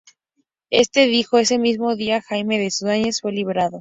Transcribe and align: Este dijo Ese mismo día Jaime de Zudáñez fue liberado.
Este 0.71 1.05
dijo 1.05 1.37
Ese 1.37 1.59
mismo 1.59 1.95
día 1.95 2.23
Jaime 2.23 2.57
de 2.57 2.71
Zudáñez 2.71 3.21
fue 3.21 3.33
liberado. 3.33 3.69